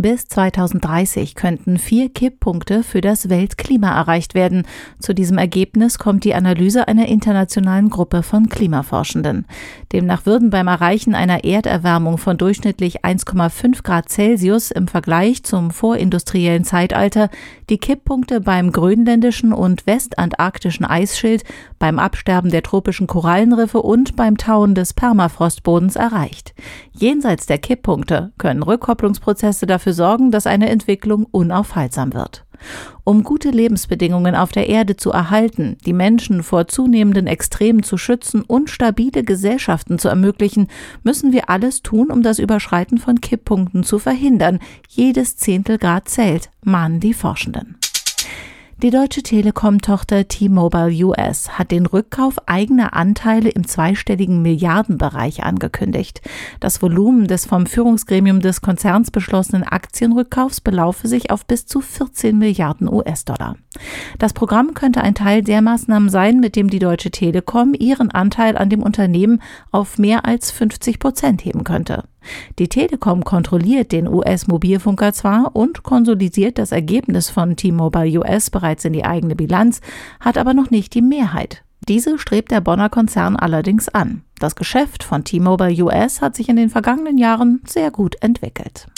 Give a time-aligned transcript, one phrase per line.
[0.00, 4.62] Bis 2030 könnten vier Kipppunkte für das Weltklima erreicht werden.
[5.00, 9.44] Zu diesem Ergebnis kommt die Analyse einer internationalen Gruppe von Klimaforschenden.
[9.92, 16.62] Demnach würden beim Erreichen einer Erderwärmung von durchschnittlich 1,5 Grad Celsius im Vergleich zum vorindustriellen
[16.62, 17.28] Zeitalter
[17.68, 21.42] die Kipppunkte beim grönländischen und westantarktischen Eisschild,
[21.80, 26.54] beim Absterben der tropischen Korallenriffe und beim Tauen des Permafrostbodens erreicht.
[26.92, 32.44] Jenseits der Kipppunkte können Rückkopplungsprozesse dafür sorgen, dass eine Entwicklung unaufhaltsam wird.
[33.04, 38.42] Um gute Lebensbedingungen auf der Erde zu erhalten, die Menschen vor zunehmenden Extremen zu schützen
[38.42, 40.68] und stabile Gesellschaften zu ermöglichen,
[41.02, 44.58] müssen wir alles tun, um das Überschreiten von Kipppunkten zu verhindern.
[44.88, 47.78] Jedes Zehntelgrad zählt, mahnen die Forschenden.
[48.80, 56.22] Die deutsche Telekom-Tochter T-Mobile US hat den Rückkauf eigener Anteile im zweistelligen Milliardenbereich angekündigt.
[56.60, 62.38] Das Volumen des vom Führungsgremium des Konzerns beschlossenen Aktienrückkaufs belaufe sich auf bis zu 14
[62.38, 63.56] Milliarden US-Dollar.
[64.20, 68.56] Das Programm könnte ein Teil der Maßnahmen sein, mit dem die Deutsche Telekom ihren Anteil
[68.56, 72.04] an dem Unternehmen auf mehr als 50 Prozent heben könnte.
[72.58, 78.92] Die Telekom kontrolliert den US-Mobilfunker zwar und konsolidiert das Ergebnis von T-Mobile US bereits in
[78.92, 79.80] die eigene Bilanz,
[80.20, 81.62] hat aber noch nicht die Mehrheit.
[81.88, 84.22] Diese strebt der Bonner Konzern allerdings an.
[84.38, 88.88] Das Geschäft von T-Mobile US hat sich in den vergangenen Jahren sehr gut entwickelt.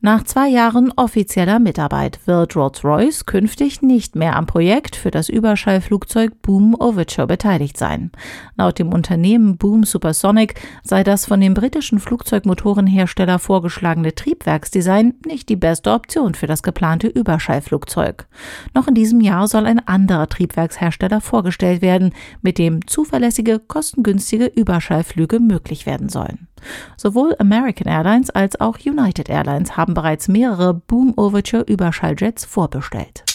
[0.00, 6.40] Nach zwei Jahren offizieller Mitarbeit wird Rolls-Royce künftig nicht mehr am Projekt für das Überschallflugzeug
[6.40, 8.12] Boom Overture beteiligt sein.
[8.56, 10.54] Laut dem Unternehmen Boom Supersonic
[10.84, 17.08] sei das von dem britischen Flugzeugmotorenhersteller vorgeschlagene Triebwerksdesign nicht die beste Option für das geplante
[17.08, 18.28] Überschallflugzeug.
[18.74, 25.40] Noch in diesem Jahr soll ein anderer Triebwerkshersteller vorgestellt werden, mit dem zuverlässige, kostengünstige Überschallflüge
[25.40, 26.47] möglich werden sollen.
[26.96, 33.27] Sowohl American Airlines als auch United Airlines haben bereits mehrere Boom Overture Überschalljets vorbestellt.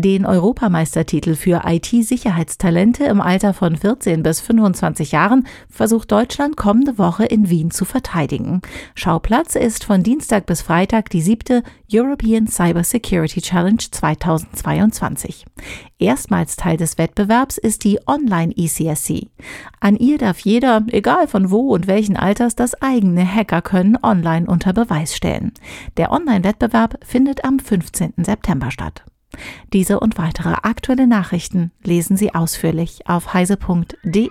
[0.00, 7.26] Den Europameistertitel für IT-Sicherheitstalente im Alter von 14 bis 25 Jahren versucht Deutschland kommende Woche
[7.26, 8.62] in Wien zu verteidigen.
[8.94, 11.62] Schauplatz ist von Dienstag bis Freitag die siebte
[11.92, 15.44] European Cyber Security Challenge 2022.
[15.98, 19.28] Erstmals Teil des Wettbewerbs ist die Online-ECSC.
[19.80, 24.72] An ihr darf jeder, egal von wo und welchen Alters, das eigene Hackerkönnen online unter
[24.72, 25.52] Beweis stellen.
[25.98, 28.14] Der Online-Wettbewerb findet am 15.
[28.24, 29.04] September statt.
[29.72, 34.30] Diese und weitere aktuelle Nachrichten lesen Sie ausführlich auf heise.de.